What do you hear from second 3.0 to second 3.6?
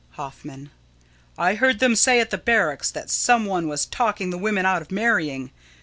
some